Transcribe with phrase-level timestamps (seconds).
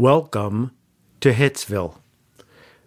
[0.00, 0.70] Welcome
[1.22, 1.96] to Hitsville.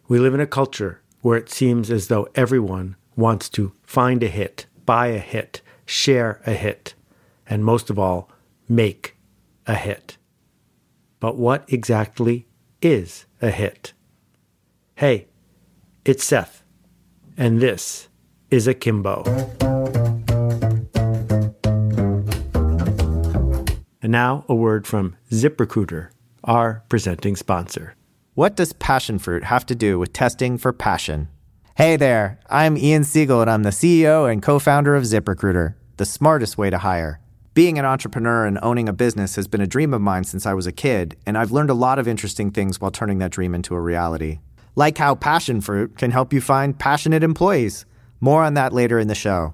[0.08, 4.30] We live in a culture where it seems as though everyone wants to find a
[4.30, 6.94] hit, buy a hit, share a hit,
[7.46, 8.32] and most of all,
[8.70, 9.18] make
[9.68, 10.16] a hit.
[11.20, 12.48] But what exactly
[12.82, 13.92] is a hit?
[14.96, 15.28] Hey,
[16.06, 16.64] it's Seth,
[17.36, 18.08] and this
[18.50, 19.24] is Akimbo.
[24.02, 26.12] And now a word from ZipRecruiter
[26.44, 27.96] our presenting sponsor.
[28.34, 31.30] What does passion fruit have to do with testing for passion?
[31.76, 36.06] Hey there, I'm Ian Siegel and I'm the CEO and co founder of ZipRecruiter, the
[36.06, 37.20] smartest way to hire.
[37.54, 40.54] Being an entrepreneur and owning a business has been a dream of mine since I
[40.54, 43.54] was a kid, and I've learned a lot of interesting things while turning that dream
[43.54, 44.40] into a reality.
[44.76, 47.86] Like how passion fruit can help you find passionate employees.
[48.22, 49.54] More on that later in the show.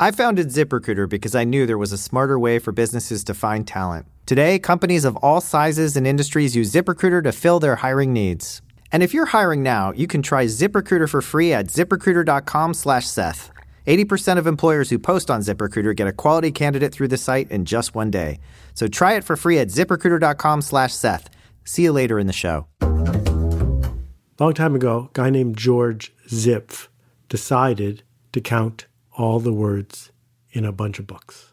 [0.00, 3.66] I founded ZipRecruiter because I knew there was a smarter way for businesses to find
[3.66, 4.06] talent.
[4.26, 8.62] Today, companies of all sizes and industries use ZipRecruiter to fill their hiring needs.
[8.92, 13.50] And if you're hiring now, you can try ZipRecruiter for free at ziprecruiter.com/seth.
[13.88, 17.64] 80% of employers who post on ZipRecruiter get a quality candidate through the site in
[17.64, 18.38] just one day.
[18.74, 21.28] So try it for free at ziprecruiter.com/seth.
[21.64, 22.68] See you later in the show.
[24.38, 26.86] Long time ago, a guy named George Zipf
[27.28, 28.86] decided to count
[29.18, 30.10] all the words
[30.52, 31.52] in a bunch of books.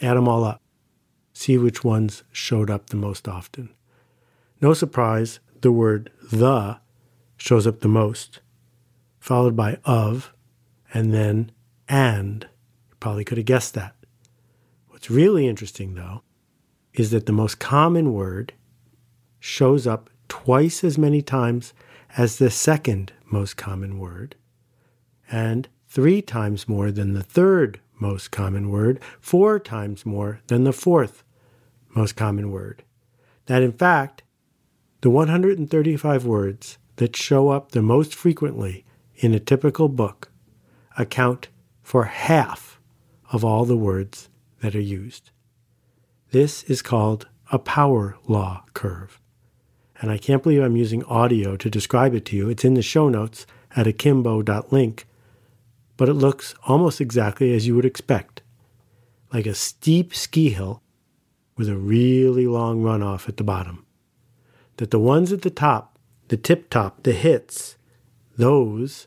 [0.00, 0.62] Add them all up
[1.32, 3.70] see which ones showed up the most often.
[4.60, 6.78] No surprise, the word the
[7.36, 8.40] shows up the most,
[9.18, 10.32] followed by of,
[10.94, 11.50] and then
[11.88, 12.46] and.
[12.88, 13.96] You probably could have guessed that.
[14.88, 16.22] What's really interesting, though,
[16.94, 18.52] is that the most common word
[19.40, 21.74] shows up twice as many times
[22.16, 24.36] as the second most common word,
[25.30, 30.72] and three times more than the third most common word, four times more than the
[30.72, 31.22] fourth
[31.94, 32.82] most common word.
[33.44, 34.22] That in fact,
[35.02, 40.30] the 135 words that show up the most frequently in a typical book
[40.96, 41.48] account
[41.82, 42.80] for half
[43.30, 44.30] of all the words
[44.62, 45.30] that are used.
[46.30, 49.20] This is called a power law curve.
[50.00, 52.48] And I can't believe I'm using audio to describe it to you.
[52.48, 55.06] It's in the show notes at akimbo.link,
[55.96, 58.42] but it looks almost exactly as you would expect
[59.32, 60.82] like a steep ski hill
[61.56, 63.86] with a really long runoff at the bottom.
[64.76, 65.98] That the ones at the top,
[66.28, 67.76] the tip top, the hits,
[68.36, 69.06] those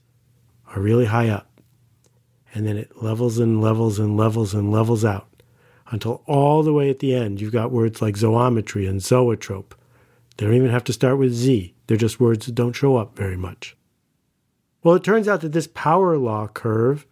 [0.67, 1.61] are really high up.
[2.53, 5.27] And then it levels and levels and levels and levels out
[5.87, 9.75] until all the way at the end you've got words like zoometry and zoetrope.
[10.37, 13.15] They don't even have to start with Z, they're just words that don't show up
[13.15, 13.75] very much.
[14.85, 17.07] Well, it turns out that this power law curve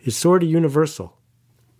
[0.00, 1.16] is sort of universal.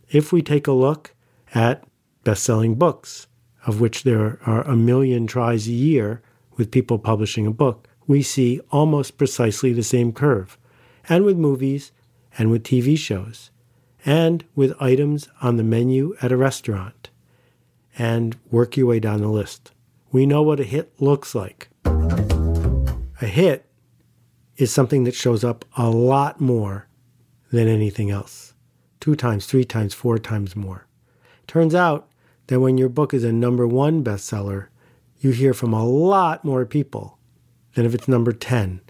[0.08, 1.16] If we take a look
[1.52, 1.82] at
[2.22, 3.26] best selling books,
[3.66, 6.22] of which there are a million tries a year
[6.56, 10.56] with people publishing a book, we see almost precisely the same curve.
[11.08, 11.90] And with movies,
[12.38, 13.50] and with TV shows,
[14.04, 17.10] and with items on the menu at a restaurant.
[17.98, 19.72] And work your way down the list.
[20.12, 21.68] We know what a hit looks like.
[21.84, 23.65] A hit
[24.56, 26.88] is something that shows up a lot more
[27.50, 28.54] than anything else
[29.00, 30.86] two times, three times, four times more.
[31.46, 32.08] Turns out
[32.48, 34.66] that when your book is a number one bestseller,
[35.18, 37.18] you hear from a lot more people
[37.74, 38.80] than if it's number 10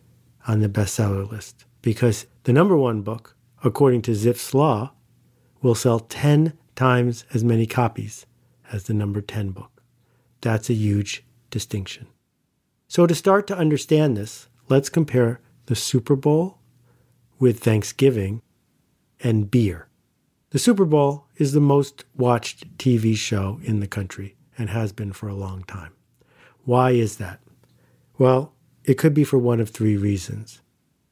[0.49, 1.65] on the bestseller list.
[1.83, 4.93] Because the number one book, according to Zipf's law,
[5.60, 8.27] will sell 10 times as many copies
[8.72, 9.83] as the number 10 book.
[10.41, 12.06] That's a huge distinction.
[12.88, 16.59] So, to start to understand this, let's compare the Super Bowl
[17.38, 18.43] with Thanksgiving
[19.21, 19.88] and beer.
[20.50, 25.12] The Super Bowl is the most watched TV show in the country and has been
[25.12, 25.93] for a long time.
[26.65, 27.41] Why is that?
[28.19, 28.54] Well,
[28.84, 30.62] it could be for one of three reasons.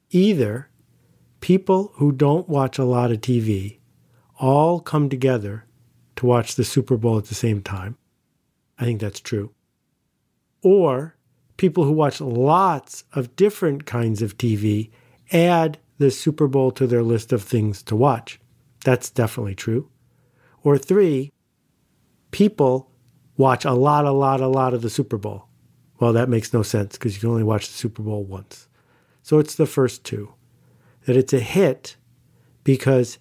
[0.09, 0.69] Either
[1.41, 3.79] people who don't watch a lot of TV
[4.39, 5.65] all come together
[6.15, 7.97] to watch the Super Bowl at the same time.
[8.79, 9.53] I think that's true.
[10.61, 11.15] Or
[11.57, 14.91] people who watch lots of different kinds of TV
[15.31, 18.39] add the Super Bowl to their list of things to watch.
[18.83, 19.89] That's definitely true.
[20.63, 21.31] Or three,
[22.31, 22.91] people
[23.37, 25.47] watch a lot, a lot, a lot of the Super Bowl.
[25.99, 28.67] Well, that makes no sense because you can only watch the Super Bowl once.
[29.23, 30.33] So it's the first two.
[31.05, 31.95] That it's a hit
[32.63, 33.19] because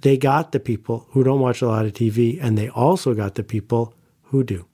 [0.00, 3.36] they got the people who don't watch a lot of TV and they also got
[3.36, 3.94] the people
[4.24, 4.66] who do.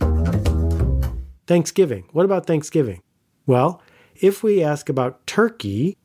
[1.47, 2.05] Thanksgiving.
[2.13, 3.03] What about Thanksgiving?
[3.47, 3.83] Well,
[4.15, 5.97] if we ask about turkey,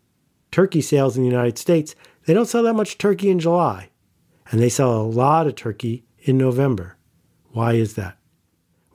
[0.52, 1.96] turkey sales in the United States,
[2.26, 3.90] they don't sell that much turkey in July
[4.52, 6.98] and they sell a lot of turkey in November.
[7.52, 8.18] Why is that?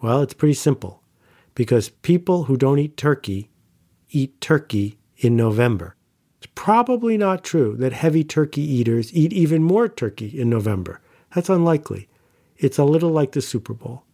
[0.02, 1.02] Well, it's pretty simple.
[1.56, 3.50] because people who don't eat turkey
[4.10, 5.96] eat turkey in November.
[6.38, 11.00] It's probably not true that heavy turkey eaters eat even more turkey in November.
[11.34, 12.08] That's unlikely.
[12.56, 14.04] It's a little like the Super Bowl.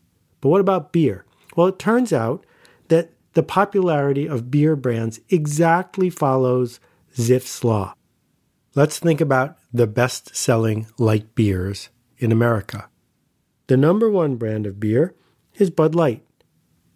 [0.40, 1.26] But what about beer?
[1.56, 2.44] Well, it turns out
[2.88, 6.80] that the popularity of beer brands exactly follows
[7.16, 7.94] Zipf's law.
[8.74, 12.88] Let's think about the best selling light beers in America.
[13.66, 15.14] The number one brand of beer
[15.56, 16.24] is Bud Light,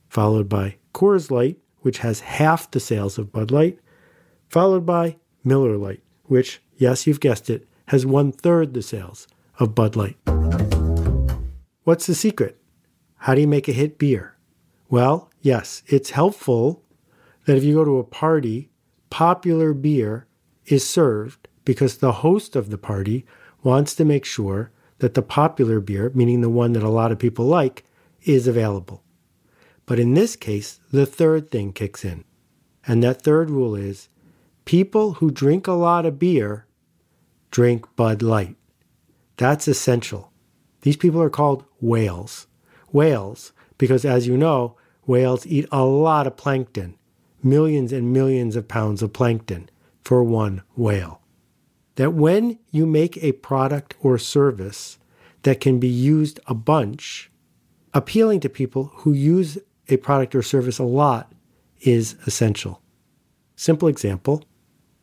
[0.08, 3.78] followed by Coors Light, which has half the sales of Bud Light,
[4.48, 9.74] followed by Miller Lite, which, yes, you've guessed it, has one third the sales of
[9.74, 10.16] Bud Light.
[11.84, 12.60] What's the secret?
[13.16, 14.35] How do you make a hit beer?
[14.88, 16.82] Well, yes, it's helpful
[17.44, 18.70] that if you go to a party,
[19.10, 20.26] popular beer
[20.66, 23.26] is served because the host of the party
[23.62, 27.18] wants to make sure that the popular beer, meaning the one that a lot of
[27.18, 27.84] people like,
[28.22, 29.02] is available.
[29.84, 32.24] But in this case, the third thing kicks in.
[32.86, 34.08] And that third rule is
[34.64, 36.66] people who drink a lot of beer
[37.50, 38.56] drink Bud Light.
[39.36, 40.32] That's essential.
[40.82, 42.46] These people are called whales.
[42.92, 44.76] Whales, because as you know,
[45.06, 46.96] whales eat a lot of plankton,
[47.42, 49.68] millions and millions of pounds of plankton
[50.02, 51.20] for one whale.
[51.96, 54.98] That when you make a product or service
[55.42, 57.30] that can be used a bunch,
[57.94, 59.58] appealing to people who use
[59.88, 61.32] a product or service a lot
[61.80, 62.82] is essential.
[63.54, 64.44] Simple example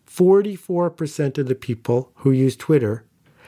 [0.07, 3.05] 44% of the people who use Twitter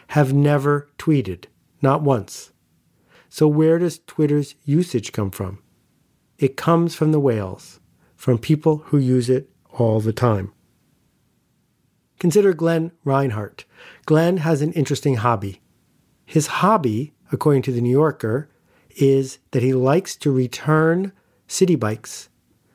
[0.09, 1.45] have never tweeted,
[1.81, 2.51] not once.
[3.29, 5.59] So, where does Twitter's usage come from?
[6.37, 7.79] It comes from the whales,
[8.15, 10.51] from people who use it all the time.
[12.19, 13.65] Consider Glenn Reinhardt.
[14.05, 15.61] Glenn has an interesting hobby.
[16.25, 18.49] His hobby, according to the New Yorker,
[18.97, 21.11] is that he likes to return
[21.47, 22.29] city bikes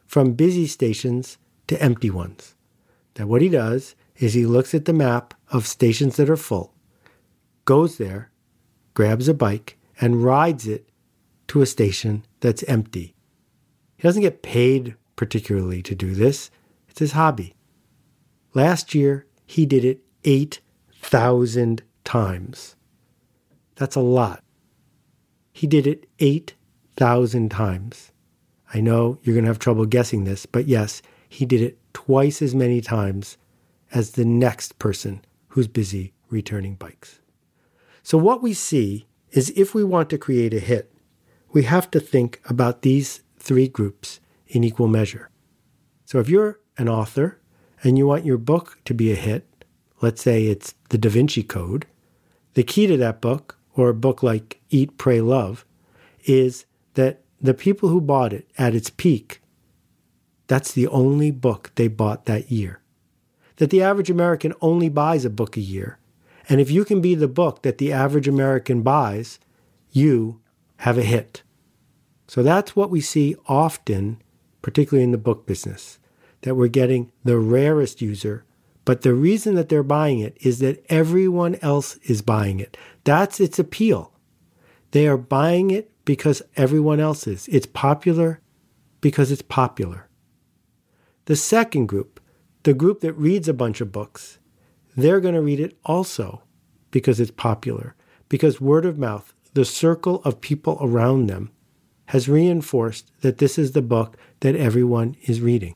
[0.07, 2.55] from busy stations to empty ones.
[3.19, 6.75] Now, what he does is he looks at the map of stations that are full,
[7.65, 8.31] goes there,
[8.95, 10.89] grabs a bike, and rides it
[11.49, 13.15] to a station that's empty.
[13.97, 16.51] He doesn't get paid particularly to do this,
[16.89, 17.55] it's his hobby.
[18.55, 22.77] Last year, he did it 8,000 times.
[23.77, 24.43] That's a lot.
[25.53, 28.13] He did it 8,000 times.
[28.73, 32.41] I know you're going to have trouble guessing this, but yes, he did it twice
[32.41, 33.37] as many times
[33.93, 37.21] as the next person who's busy returning bikes.
[38.03, 40.93] So, what we see is if we want to create a hit,
[41.53, 45.31] we have to think about these three groups in equal measure.
[46.05, 47.39] So, if you're an author
[47.83, 49.47] and you want your book to be a hit,
[50.01, 51.87] let's say it's the Da Vinci Code,
[52.55, 55.65] the key to that book, or a book like Eat, Pray, Love,
[56.25, 59.41] is that the people who bought it at its peak,
[60.47, 62.81] that's the only book they bought that year.
[63.57, 66.00] That the average American only buys a book a year.
[66.51, 69.39] And if you can be the book that the average American buys,
[69.93, 70.41] you
[70.79, 71.45] have a hit.
[72.27, 74.21] So that's what we see often,
[74.61, 76.01] particularly in the book business,
[76.43, 78.45] that we're getting the rarest user.
[78.85, 82.77] But the reason that they're buying it is that everyone else is buying it.
[83.05, 84.13] That's its appeal.
[84.91, 87.47] They are buying it because everyone else is.
[87.47, 88.41] It's popular
[89.01, 90.09] because it's popular.
[91.27, 92.19] The second group,
[92.65, 94.40] the group that reads a bunch of books,
[94.97, 96.43] they're going to read it also
[96.91, 97.95] because it's popular,
[98.29, 101.51] because word of mouth, the circle of people around them,
[102.07, 105.75] has reinforced that this is the book that everyone is reading.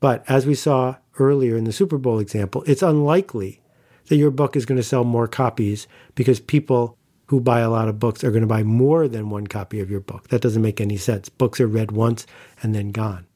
[0.00, 3.62] But as we saw earlier in the Super Bowl example, it's unlikely
[4.08, 7.88] that your book is going to sell more copies because people who buy a lot
[7.88, 10.28] of books are going to buy more than one copy of your book.
[10.28, 11.28] That doesn't make any sense.
[11.28, 12.26] Books are read once
[12.62, 13.26] and then gone.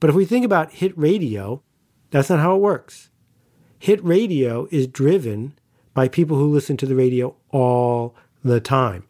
[0.00, 1.62] But if we think about hit radio,
[2.10, 3.10] that's not how it works.
[3.82, 5.58] Hit radio is driven
[5.92, 9.08] by people who listen to the radio all the time.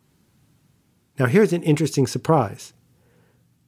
[1.18, 2.72] Now, here's an interesting surprise.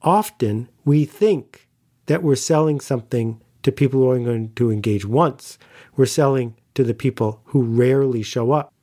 [0.01, 1.69] Often we think
[2.07, 5.59] that we're selling something to people who are going to engage once.
[5.95, 8.73] We're selling to the people who rarely show up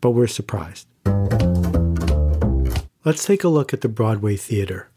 [0.00, 0.88] but we're surprised.
[3.04, 4.90] Let's take a look at the Broadway theater.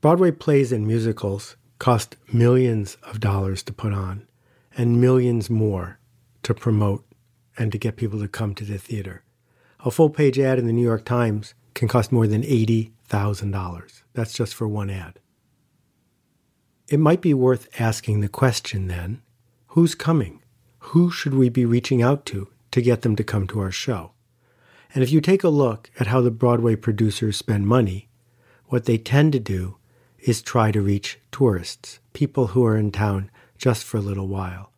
[0.00, 4.26] Broadway plays and musicals cost millions of dollars to put on
[4.76, 5.98] and millions more
[6.42, 7.04] to promote
[7.58, 9.24] and to get people to come to the theater.
[9.80, 14.02] A full page ad in the New York Times can cost more than $80,000.
[14.12, 15.18] That's just for one ad.
[16.88, 19.22] It might be worth asking the question then
[19.68, 20.42] who's coming?
[20.78, 24.12] Who should we be reaching out to to get them to come to our show.
[24.94, 28.08] And if you take a look at how the Broadway producers spend money,
[28.66, 29.76] what they tend to do
[30.18, 34.72] is try to reach tourists, people who are in town just for a little while.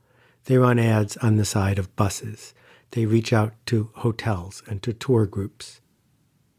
[0.44, 2.52] They run ads on the side of buses.
[2.90, 5.80] They reach out to hotels and to tour groups.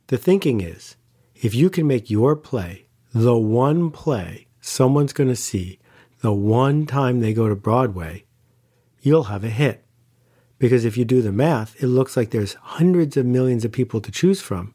[0.08, 0.96] The thinking is
[1.36, 5.80] if you can make your play the one play someone's going to see
[6.22, 8.24] the one time they go to Broadway,
[9.02, 9.84] you'll have a hit.
[10.58, 14.00] Because if you do the math, it looks like there's hundreds of millions of people
[14.00, 14.74] to choose from,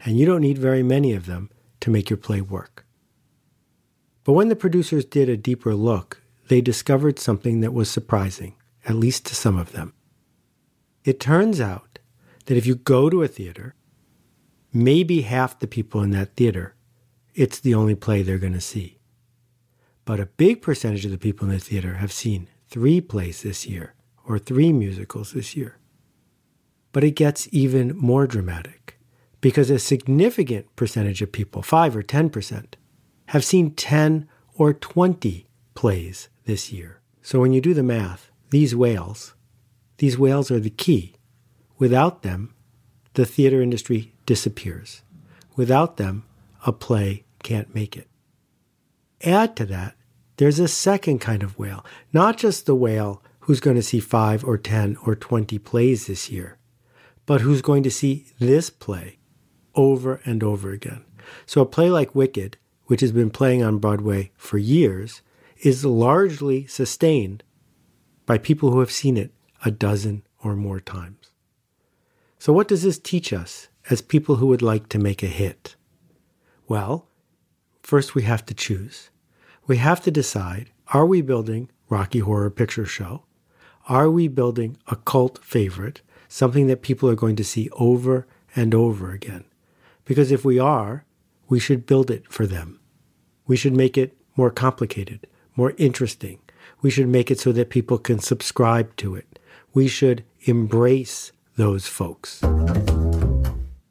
[0.00, 2.86] and you don't need very many of them to make your play work.
[4.24, 8.54] But when the producers did a deeper look, they discovered something that was surprising,
[8.86, 9.92] at least to some of them.
[11.04, 11.98] It turns out
[12.46, 13.74] that if you go to a theater,
[14.72, 16.74] maybe half the people in that theater,
[17.34, 18.98] it's the only play they're going to see.
[20.04, 23.66] But a big percentage of the people in the theater have seen three plays this
[23.66, 23.94] year
[24.26, 25.78] or three musicals this year.
[26.92, 28.98] But it gets even more dramatic
[29.40, 32.74] because a significant percentage of people, 5 or 10%,
[33.26, 37.00] have seen 10 or 20 plays this year.
[37.22, 39.34] So when you do the math, these whales,
[39.98, 41.14] these whales are the key.
[41.78, 42.54] Without them,
[43.12, 45.02] the theater industry disappears.
[45.56, 46.24] Without them,
[46.66, 48.08] a play can't make it.
[49.22, 49.94] Add to that,
[50.38, 54.42] there's a second kind of whale, not just the whale who's going to see five
[54.42, 56.56] or 10 or 20 plays this year,
[57.26, 59.18] but who's going to see this play
[59.74, 61.04] over and over again.
[61.44, 65.20] So a play like Wicked, which has been playing on Broadway for years,
[65.60, 67.42] is largely sustained
[68.26, 69.32] by people who have seen it
[69.64, 71.30] a dozen or more times.
[72.38, 75.74] So, what does this teach us as people who would like to make a hit?
[76.68, 77.08] Well,
[77.82, 79.10] first we have to choose.
[79.66, 83.24] We have to decide are we building Rocky Horror Picture Show?
[83.88, 88.74] Are we building a cult favorite, something that people are going to see over and
[88.74, 89.44] over again?
[90.04, 91.04] Because if we are,
[91.48, 92.80] we should build it for them.
[93.46, 95.26] We should make it more complicated,
[95.58, 96.38] more interesting.
[96.82, 99.40] We should make it so that people can subscribe to it.
[99.74, 102.40] We should embrace those folks.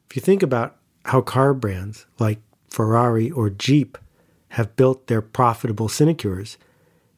[0.10, 3.98] If you think about how car brands like Ferrari or Jeep
[4.52, 6.58] have built their profitable sinecures,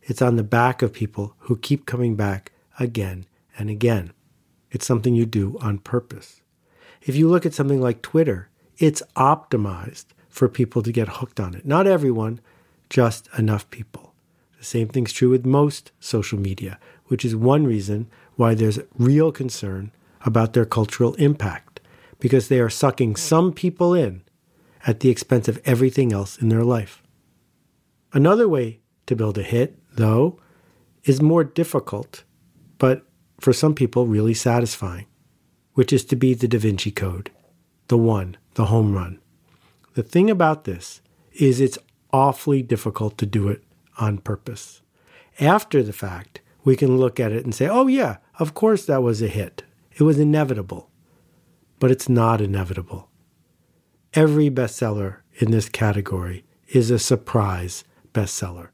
[0.02, 4.14] it's on the back of people who keep coming back again and again.
[4.72, 6.42] It's something you do on purpose.
[7.04, 11.54] If you look at something like Twitter, it's optimized for people to get hooked on
[11.54, 11.68] it.
[11.68, 12.40] Not everyone,
[12.90, 14.09] just enough people.
[14.60, 19.32] The same thing's true with most social media, which is one reason why there's real
[19.32, 19.92] concern
[20.26, 21.80] about their cultural impact,
[22.20, 24.22] because they are sucking some people in
[24.86, 27.02] at the expense of everything else in their life.
[28.12, 30.40] Another way to build a hit, though,
[31.06, 32.26] is more difficult,
[32.80, 33.06] but
[33.40, 35.06] for some people really satisfying,
[35.74, 37.32] which is to be the Da Vinci Code,
[37.88, 39.20] the one, the home run.
[39.94, 41.02] The thing about this
[41.32, 41.78] is it's
[42.12, 43.64] awfully difficult to do it
[44.00, 44.82] on purpose.
[45.40, 49.04] After the fact, we can look at it and say, oh, yeah, of course that
[49.04, 49.64] was a hit.
[49.94, 50.90] It was inevitable.
[51.80, 53.10] But it's not inevitable.
[54.14, 58.70] Every bestseller in this category is a surprise bestseller.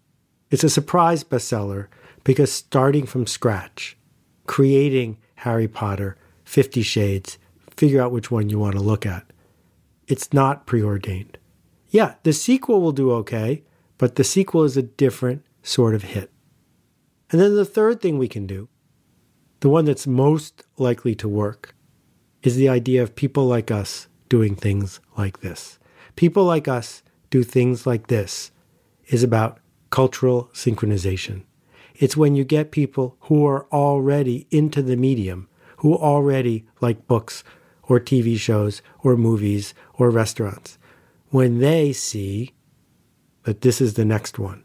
[0.50, 1.88] It's a surprise bestseller
[2.24, 3.98] because starting from scratch,
[4.48, 7.38] creating Harry Potter, Fifty Shades,
[7.76, 9.26] figure out which one you want to look at.
[10.08, 11.38] It's not preordained.
[11.90, 13.64] Yeah, the sequel will do okay,
[13.98, 16.32] but the sequel is a different sort of hit.
[17.32, 18.70] And then the third thing we can do,
[19.62, 21.76] the one that's most likely to work,
[22.44, 25.80] is the idea of people like us doing things like this.
[26.16, 28.52] People like us do things like this
[29.08, 29.60] is about
[29.90, 31.44] cultural synchronization.
[31.96, 35.48] It's when you get people who are already into the medium,
[35.78, 37.44] who already like books
[37.84, 40.78] or TV shows or movies or restaurants,
[41.30, 42.54] when they see
[43.46, 44.64] that this is the next one,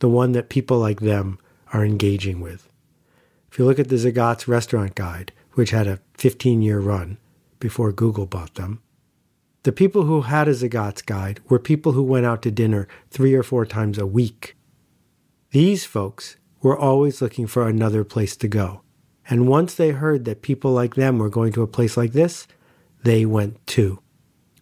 [0.00, 1.38] the one that people like them
[1.72, 2.68] are engaging with.
[3.50, 7.18] If you look at the Zagat's restaurant guide, which had a 15 year run
[7.60, 8.82] before Google bought them,
[9.64, 13.34] the people who had a Zagat's guide were people who went out to dinner three
[13.34, 14.56] or four times a week.
[15.50, 18.80] These folks were always looking for another place to go.
[19.28, 22.48] And once they heard that people like them were going to a place like this,
[23.04, 24.00] they went too.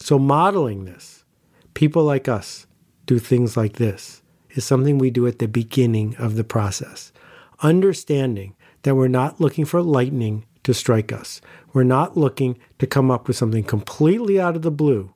[0.01, 1.25] So, modeling this,
[1.73, 2.67] people like us
[3.11, 7.13] do things like this, is something we do at the beginning of the process.
[7.61, 11.41] Understanding that we're not looking for lightning to strike us.
[11.73, 15.13] We're not looking to come up with something completely out of the blue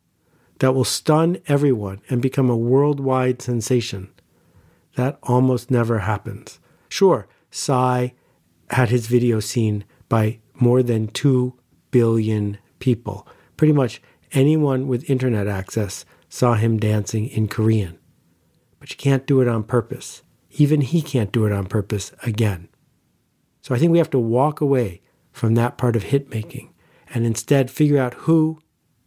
[0.58, 4.08] that will stun everyone and become a worldwide sensation.
[4.96, 6.58] That almost never happens.
[6.88, 8.08] Sure, Psy
[8.70, 11.54] had his video seen by more than 2
[11.92, 13.24] billion people.
[13.56, 16.04] Pretty much anyone with internet access
[16.34, 17.96] saw him dancing in Korean.
[18.80, 20.24] but you can't do it on purpose.
[20.50, 22.68] Even he can't do it on purpose again.
[23.62, 25.00] So I think we have to walk away
[25.30, 26.74] from that part of hit making
[27.14, 28.58] and instead figure out who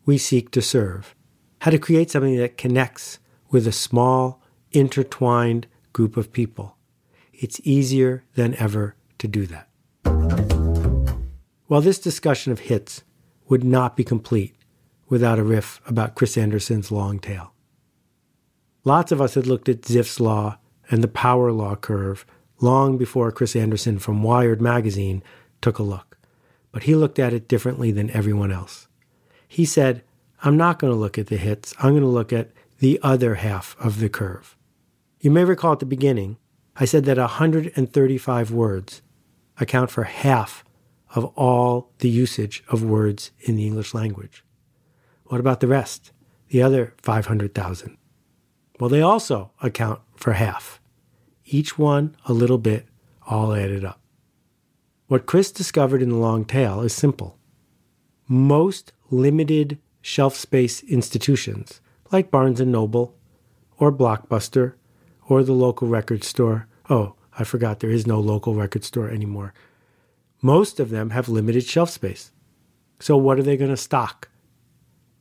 [0.05, 1.13] we seek to serve,
[1.59, 3.19] how to create something that connects
[3.51, 4.41] with a small,
[4.71, 6.77] intertwined group of people.
[7.33, 9.67] It's easier than ever to do that.
[11.67, 13.03] While this discussion of hits
[13.49, 14.56] would not be complete
[15.09, 17.53] without a riff about Chris Anderson's long tail.
[18.83, 20.57] Lots of us had looked at Zipf's law
[20.89, 22.25] and the power law curve
[22.59, 25.21] long before Chris Anderson from Wired magazine
[25.61, 26.17] took a look.
[26.71, 28.87] But he looked at it differently than everyone else.
[29.47, 30.03] He said,
[30.43, 33.35] I'm not going to look at the hits, I'm going to look at the other
[33.35, 34.55] half of the curve.
[35.19, 36.37] You may recall at the beginning,
[36.75, 39.01] I said that 135 words
[39.59, 40.63] account for half
[41.15, 44.43] of all the usage of words in the English language.
[45.27, 46.11] What about the rest,
[46.49, 47.97] the other 500,000?
[48.79, 50.79] Well, they also account for half.
[51.45, 52.87] Each one a little bit,
[53.25, 53.99] all added up.
[55.07, 57.37] What Chris discovered in the long tail is simple.
[58.27, 61.81] Most limited shelf space institutions,
[62.11, 63.15] like Barnes & Noble
[63.77, 64.73] or Blockbuster
[65.27, 66.67] or the local record store.
[66.89, 69.53] Oh, I forgot there is no local record store anymore.
[70.41, 72.31] Most of them have limited shelf space.
[72.99, 74.29] So what are they going to stock?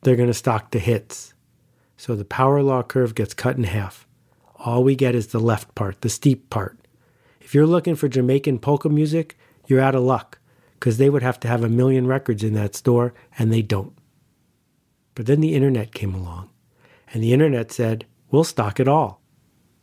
[0.07, 1.35] They're going to stock the hits.
[1.97, 4.07] So the power law curve gets cut in half.
[4.55, 6.79] All we get is the left part, the steep part.
[7.41, 9.37] If you're looking for Jamaican polka music,
[9.67, 10.39] you're out of luck
[10.75, 13.99] because they would have to have a million records in that store and they don't.
[15.17, 16.51] But then the internet came along
[17.13, 19.21] and the internet said, we'll stock it all.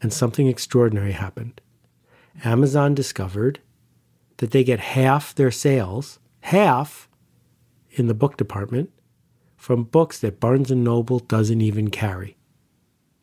[0.02, 1.60] And something extraordinary happened.
[2.46, 3.60] Amazon discovered
[4.38, 7.10] that they get half their sales, half
[7.92, 8.90] in the book department,
[9.64, 12.36] from books that Barnes & Noble doesn't even carry.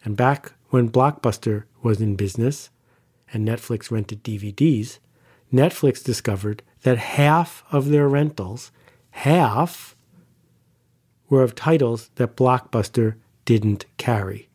[0.03, 2.71] And back when Blockbuster was in business
[3.31, 5.01] and Netflix rented DVDs,
[5.53, 8.73] Netflix discovered that half of their rentals,
[9.11, 9.95] half,
[11.29, 14.49] were of titles that Blockbuster didn't carry.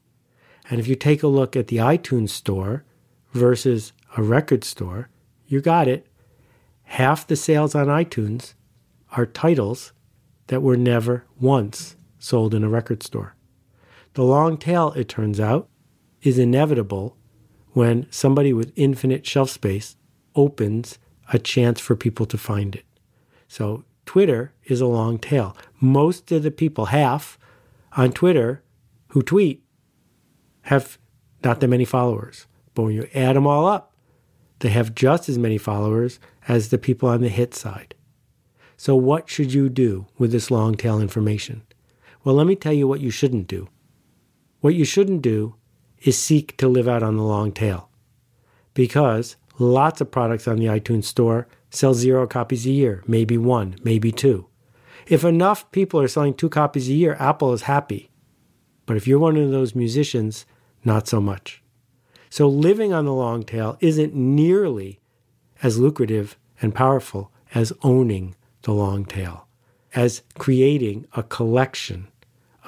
[0.71, 2.83] And if you take a look at the iTunes store
[3.31, 5.09] versus a record store,
[5.45, 6.07] you got it.
[6.85, 8.55] Half the sales on iTunes
[9.11, 9.91] are titles
[10.47, 13.35] that were never once sold in a record store.
[14.13, 15.69] The long tail, it turns out,
[16.21, 17.17] is inevitable
[17.71, 19.97] when somebody with infinite shelf space
[20.35, 20.97] opens
[21.33, 22.85] a chance for people to find it.
[23.47, 25.55] So Twitter is a long tail.
[25.79, 27.37] Most of the people, half
[27.93, 28.63] on Twitter
[29.09, 29.63] who tweet,
[30.63, 30.97] have
[31.43, 32.47] not that many followers.
[32.73, 33.93] But when you add them all up,
[34.59, 37.95] they have just as many followers as the people on the hit side.
[38.77, 41.63] So, what should you do with this long tail information?
[42.23, 43.69] Well, let me tell you what you shouldn't do.
[44.59, 45.55] What you shouldn't do
[46.01, 47.89] is seek to live out on the long tail.
[48.73, 53.75] Because lots of products on the iTunes store sell zero copies a year, maybe one,
[53.83, 54.47] maybe two.
[55.07, 58.09] If enough people are selling two copies a year, Apple is happy.
[58.85, 60.45] But if you're one of those musicians,
[60.83, 61.61] not so much.
[62.29, 64.99] So living on the long tail isn't nearly
[65.63, 68.35] as lucrative and powerful as owning
[68.65, 69.47] the long tail,
[69.93, 72.07] as creating a collection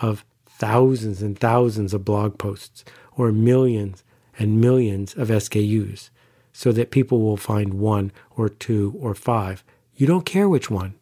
[0.01, 4.03] of thousands and thousands of blog posts or millions
[4.39, 6.09] and millions of SKUs
[6.53, 9.63] so that people will find one or two or five.
[9.95, 10.95] You don't care which one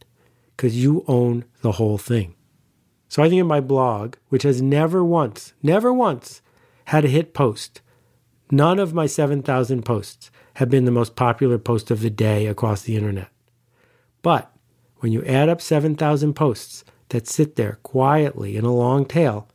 [0.55, 2.33] because you own the whole thing.
[3.09, 6.41] So I think in my blog, which has never once, never once
[6.85, 7.81] had a hit post,
[8.49, 12.81] none of my 7,000 posts have been the most popular post of the day across
[12.83, 13.29] the internet.
[14.21, 14.54] But
[15.05, 19.47] when you add up 7,000 posts that sit there quietly in a long tail,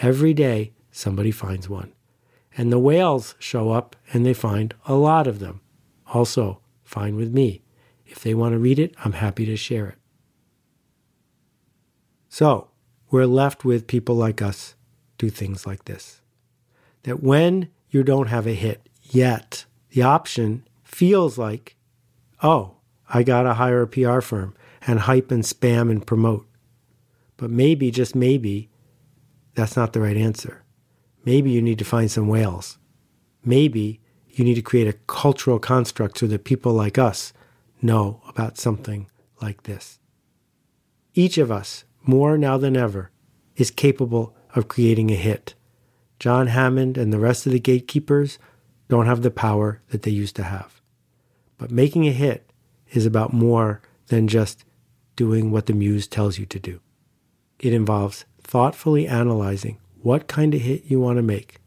[0.00, 1.92] every day somebody finds one.
[2.56, 5.60] And the whales show up and they find a lot of them.
[6.08, 7.62] Also, fine with me.
[8.04, 9.98] If they want to read it, I'm happy to share it.
[12.28, 12.70] So,
[13.12, 14.74] we're left with people like us
[15.18, 16.20] do things like this.
[17.04, 21.76] That when you don't have a hit yet, the option feels like,
[22.42, 26.46] oh, I got to hire a PR firm and hype and spam and promote.
[27.36, 28.70] But maybe, just maybe,
[29.54, 30.62] that's not the right answer.
[31.24, 32.78] Maybe you need to find some whales.
[33.44, 37.32] Maybe you need to create a cultural construct so that people like us
[37.82, 39.98] know about something like this.
[41.14, 43.10] Each of us, more now than ever,
[43.56, 45.54] is capable of creating a hit.
[46.18, 48.38] John Hammond and the rest of the gatekeepers
[48.88, 50.80] don't have the power that they used to have.
[51.58, 52.52] But making a hit
[52.92, 54.64] is about more than just
[55.16, 56.80] doing what the muse tells you to do.
[57.58, 61.58] It involves thoughtfully analyzing what kind of hit you want to make,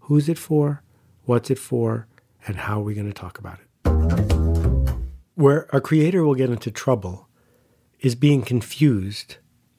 [0.00, 0.82] who's it for,
[1.24, 2.06] what's it for,
[2.46, 3.66] and how are we going to talk about it.
[5.34, 7.28] Where a creator will get into trouble
[7.98, 9.36] is being confused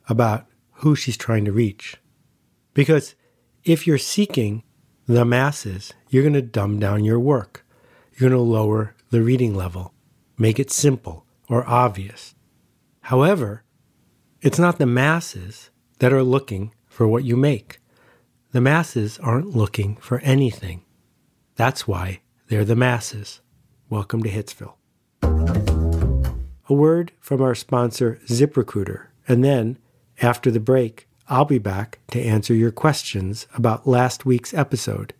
[0.09, 1.97] about who she's trying to reach.
[2.73, 3.15] Because
[3.63, 4.63] if you're seeking
[5.07, 7.65] the masses, you're going to dumb down your work.
[8.13, 9.93] You're going to lower the reading level,
[10.37, 12.35] make it simple or obvious.
[13.01, 13.63] However,
[14.41, 17.79] it's not the masses that are looking for what you make.
[18.51, 20.83] The masses aren't looking for anything.
[21.55, 23.41] That's why they're the masses.
[23.89, 24.75] Welcome to Hitsville.
[26.69, 29.77] A word from our sponsor, ZipRecruiter, and then,
[30.21, 35.13] after the break, I'll be back to answer your questions about last week's episode.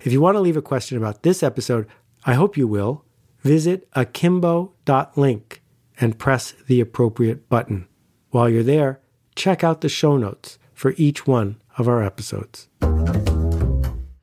[0.00, 1.86] If you want to leave a question about this episode,
[2.24, 3.04] I hope you will.
[3.42, 5.62] Visit akimbo.link
[6.00, 7.88] and press the appropriate button.
[8.30, 9.00] While you're there,
[9.34, 12.68] check out the show notes for each one of our episodes.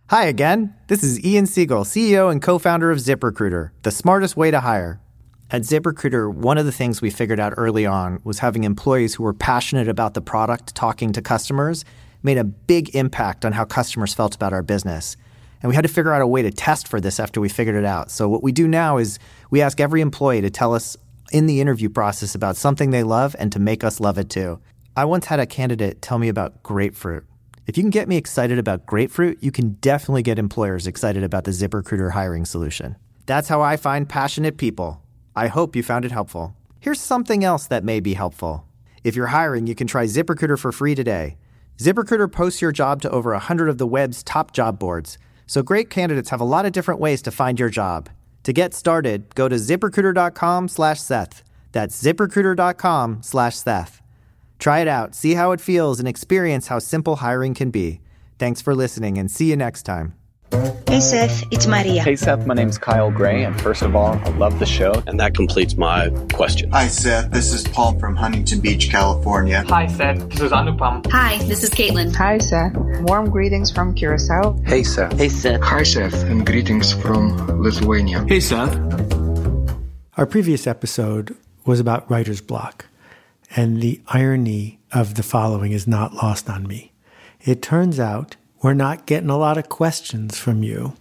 [0.10, 0.76] Hi again.
[0.88, 5.02] This is Ian Siegel, CEO and co founder of ZipRecruiter, the smartest way to hire.
[5.50, 9.24] At ZipRecruiter, one of the things we figured out early on was having employees who
[9.24, 11.86] were passionate about the product talking to customers
[12.24, 15.18] made a big impact on how customers felt about our business.
[15.62, 17.76] And we had to figure out a way to test for this after we figured
[17.76, 18.12] it out.
[18.12, 19.18] So, what we do now is
[19.50, 20.98] we ask every employee to tell us
[21.32, 24.60] in the interview process about something they love and to make us love it too.
[24.96, 27.26] I once had a candidate tell me about grapefruit.
[27.66, 31.46] If you can get me excited about grapefruit, you can definitely get employers excited about
[31.46, 32.98] the ZipRecruiter hiring solution.
[33.26, 35.02] That's how I find passionate people.
[35.36, 36.56] I hope you found it helpful.
[36.80, 38.68] Here's something else that may be helpful.
[39.04, 41.38] If you're hiring, you can try ZipRecruiter for free today.
[41.78, 45.90] ZipRecruiter posts your job to over 100 of the web's top job boards, so great
[45.90, 48.10] candidates have a lot of different ways to find your job.
[48.44, 51.44] To get started, go to ziprecruiter.com/seth.
[51.72, 54.02] That's ziprecruiter.com/seth.
[54.60, 58.02] Try it out, see how it feels, and experience how simple hiring can be.
[58.40, 60.14] Thanks for listening, and see you next time.
[60.54, 62.04] Hey Seth, it's Maria.
[62.04, 65.02] Hey Seth, my name's Kyle Gray, and first of all, I love the show.
[65.08, 66.70] And that completes my question.
[66.70, 69.64] Hi Seth, this is Paul from Huntington Beach, California.
[69.68, 71.10] Hi Seth, this is Anupam.
[71.10, 72.14] Hi, this is Caitlin.
[72.14, 74.56] Hi Seth, warm greetings from Curacao.
[74.64, 75.18] Hey Seth.
[75.18, 75.60] Hey Seth.
[75.62, 78.24] Hi Seth, and greetings from Lithuania.
[78.28, 78.76] Hey Seth.
[80.18, 81.36] Our previous episode
[81.66, 82.86] was about writer's block,
[83.56, 86.92] and the irony of the following is not lost on me.
[87.42, 90.94] It turns out we're not getting a lot of questions from you,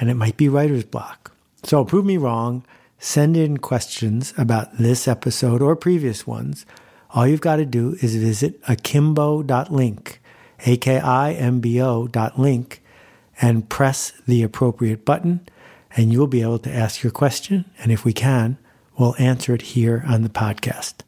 [0.00, 1.32] and it might be writer's block.
[1.62, 2.64] So prove me wrong.
[2.98, 6.66] Send in questions about this episode or previous ones.
[7.10, 10.20] All you've got to do is visit akimbo.link,
[10.66, 12.82] A-K-I-M-B-O dot link,
[13.40, 15.46] and press the appropriate button,
[15.96, 17.66] and you'll be able to ask your question.
[17.78, 18.58] And if we can,
[18.98, 21.02] we'll answer it here on the podcast.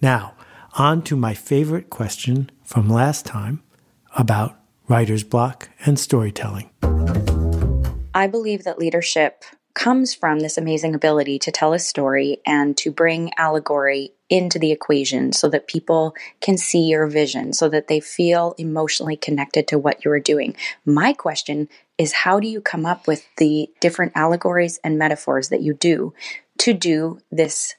[0.00, 0.34] Now,
[0.74, 3.62] on to my favorite question from last time
[4.16, 6.70] about writer's block and storytelling.
[8.14, 12.92] I believe that leadership comes from this amazing ability to tell a story and to
[12.92, 18.00] bring allegory into the equation so that people can see your vision, so that they
[18.00, 20.54] feel emotionally connected to what you are doing.
[20.86, 25.62] My question is how do you come up with the different allegories and metaphors that
[25.62, 26.14] you do
[26.58, 27.74] to do this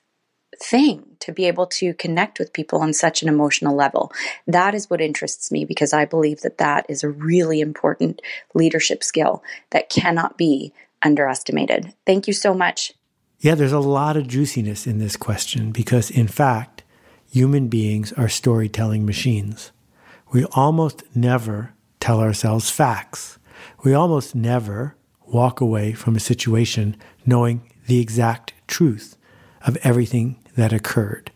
[0.57, 4.11] thing to be able to connect with people on such an emotional level.
[4.47, 8.21] That is what interests me because I believe that that is a really important
[8.53, 11.93] leadership skill that cannot be underestimated.
[12.05, 12.93] Thank you so much.
[13.39, 16.83] Yeah, there's a lot of juiciness in this question because, in fact,
[17.29, 19.71] human beings are storytelling machines.
[20.31, 23.37] We almost never tell ourselves facts.
[23.83, 24.95] We almost never
[25.27, 29.17] walk away from a situation knowing the exact truth
[29.65, 31.31] of everything that occurred.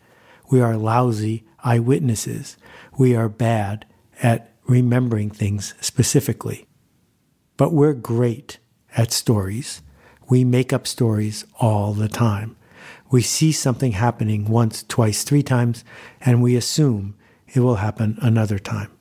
[0.50, 2.58] We are lousy eyewitnesses.
[2.98, 3.86] We are bad
[4.22, 6.68] at remembering things specifically.
[7.58, 8.60] But we're great
[8.96, 9.82] at stories.
[10.30, 12.56] We make up stories all the time.
[13.12, 15.84] We see something happening once, twice, three times,
[16.22, 17.16] and we assume
[17.48, 18.92] it will happen another time.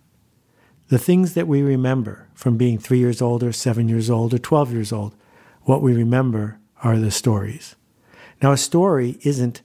[0.89, 4.39] The things that we remember from being three years old, or seven years old, or
[4.39, 5.15] 12 years old,
[5.63, 7.77] what we remember are the stories.
[8.43, 9.61] Now, a story isn't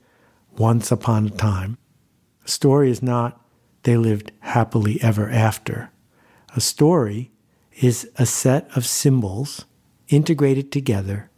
[0.58, 1.78] once upon a time.
[2.46, 3.40] A story is not
[3.84, 5.92] they lived happily ever after.
[6.56, 7.32] A story
[7.82, 9.66] is a set of symbols
[10.08, 11.30] integrated together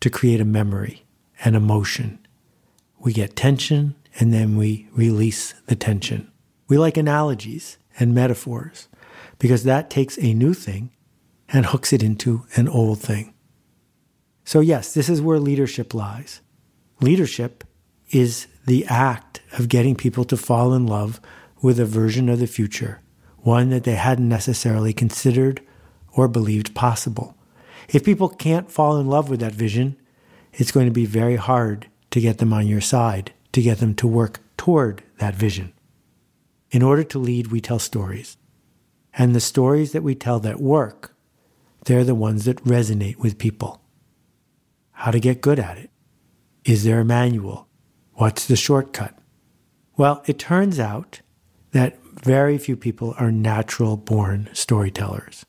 [0.00, 1.04] to create a memory,
[1.44, 2.18] an emotion.
[2.98, 6.30] We get tension and then we release the tension.
[6.68, 8.88] We like analogies and metaphors
[9.38, 10.92] because that takes a new thing
[11.48, 13.34] and hooks it into an old thing.
[14.44, 16.40] So, yes, this is where leadership lies.
[17.00, 17.64] Leadership
[18.12, 21.20] is the act of getting people to fall in love
[21.60, 23.00] with a version of the future,
[23.38, 25.60] one that they hadn't necessarily considered
[26.12, 27.36] or believed possible.
[27.88, 29.96] If people can't fall in love with that vision,
[30.52, 33.94] it's going to be very hard to get them on your side, to get them
[33.94, 35.72] to work toward that vision.
[36.70, 38.36] In order to lead, we tell stories.
[39.14, 41.14] And the stories that we tell that work,
[41.84, 43.82] they're the ones that resonate with people.
[44.92, 45.90] How to get good at it?
[46.64, 47.66] Is there a manual?
[48.14, 49.16] What's the shortcut?
[49.96, 51.20] Well, it turns out
[51.72, 55.46] that very few people are natural born storytellers.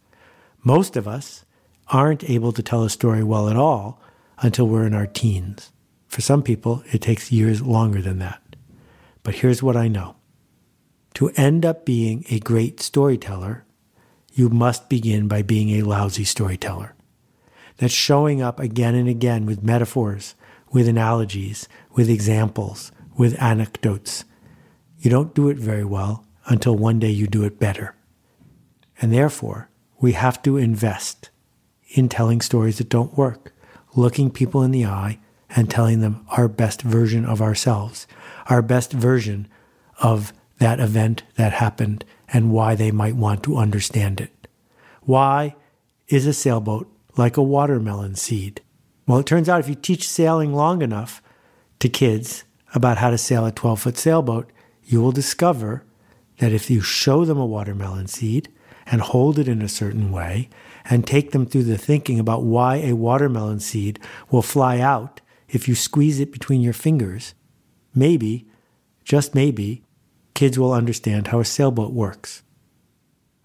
[0.63, 1.45] Most of us
[1.87, 4.01] aren't able to tell a story well at all
[4.39, 5.71] until we're in our teens.
[6.07, 8.41] For some people, it takes years longer than that.
[9.23, 10.15] But here's what I know
[11.15, 13.65] to end up being a great storyteller,
[14.33, 16.95] you must begin by being a lousy storyteller.
[17.77, 20.35] That's showing up again and again with metaphors,
[20.73, 24.25] with analogies, with examples, with anecdotes.
[24.99, 27.95] You don't do it very well until one day you do it better.
[28.99, 29.69] And therefore,
[30.01, 31.29] we have to invest
[31.89, 33.53] in telling stories that don't work,
[33.95, 35.19] looking people in the eye
[35.55, 38.07] and telling them our best version of ourselves,
[38.47, 39.47] our best version
[39.99, 44.47] of that event that happened and why they might want to understand it.
[45.01, 45.55] Why
[46.07, 48.62] is a sailboat like a watermelon seed?
[49.05, 51.21] Well, it turns out if you teach sailing long enough
[51.79, 54.51] to kids about how to sail a 12 foot sailboat,
[54.83, 55.83] you will discover
[56.37, 58.49] that if you show them a watermelon seed
[58.85, 60.49] and hold it in a certain way
[60.85, 65.67] and take them through the thinking about why a watermelon seed will fly out if
[65.67, 67.35] you squeeze it between your fingers,
[67.93, 68.47] maybe,
[69.03, 69.83] just maybe,
[70.33, 72.41] kids will understand how a sailboat works.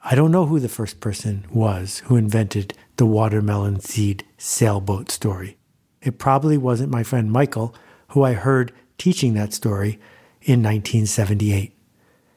[0.03, 5.57] I don't know who the first person was who invented the watermelon seed sailboat story.
[6.03, 7.75] It probably wasn't my friend Michael,
[8.09, 10.01] who I heard teaching that story
[10.43, 11.77] in 1978.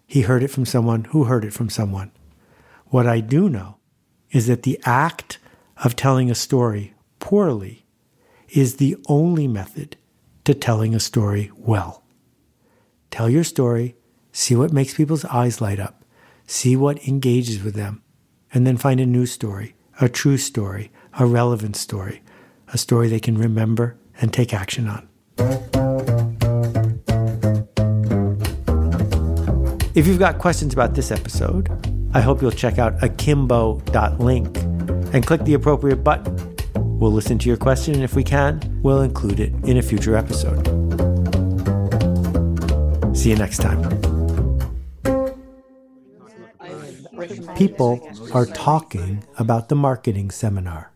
[0.06, 2.12] He heard it from someone who heard it from someone.
[2.88, 3.78] What I do know
[4.30, 5.39] is that the act
[5.84, 7.86] of telling a story poorly
[8.50, 9.97] is the only method
[10.43, 12.04] to telling a story well.
[13.10, 13.95] Tell your story
[14.32, 16.06] see what makes people's eyes light up,
[16.45, 18.02] see what engages with them,
[18.54, 22.22] and then find a new story, a true story, a relevant story,
[22.74, 25.08] a story they can remember and take action on.
[29.94, 31.70] If you've got questions about this episode,
[32.14, 34.58] I hope you'll check out akimbo.link
[35.14, 36.56] and click the appropriate button.
[37.00, 40.16] We'll listen to your question, and if we can, we'll include it in a future
[40.16, 40.66] episode.
[43.16, 44.11] See you next time.
[47.56, 48.02] People
[48.34, 50.91] are talking about the marketing seminar.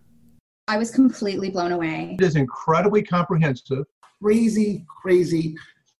[0.68, 2.16] I was completely blown away.
[2.20, 3.86] It is incredibly comprehensive.
[4.22, 5.56] Crazy, crazy,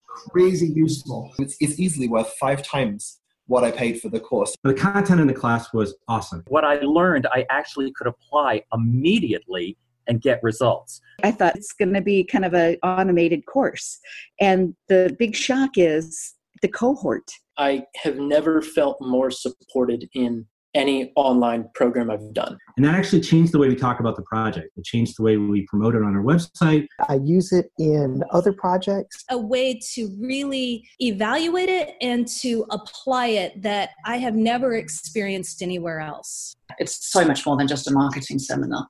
[0.08, 1.32] crazy useful.
[1.38, 4.56] It's, it's easily worth five times what I paid for the course.
[4.64, 6.44] The content in the class was awesome.
[6.48, 11.02] What I learned, I actually could apply immediately and get results.
[11.24, 14.00] I thought it's going to be kind of an automated course.
[14.40, 16.35] And the big shock is
[16.66, 17.32] the cohort.
[17.58, 22.58] I have never felt more supported in any online program I've done.
[22.76, 24.72] And that actually changed the way we talk about the project.
[24.76, 26.88] It changed the way we promote it on our website.
[27.08, 29.24] I use it in other projects.
[29.30, 35.62] A way to really evaluate it and to apply it that I have never experienced
[35.62, 36.56] anywhere else.
[36.80, 38.88] It's so much more than just a marketing seminar.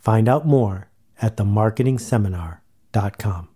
[0.00, 0.90] Find out more
[1.22, 3.51] at themarketingseminar.com.